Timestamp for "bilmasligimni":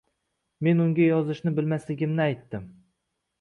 1.59-2.25